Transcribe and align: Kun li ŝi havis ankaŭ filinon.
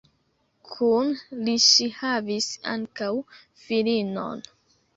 Kun 0.69 1.11
li 1.49 1.53
ŝi 1.67 1.87
havis 1.99 2.49
ankaŭ 2.73 3.13
filinon. 3.67 4.45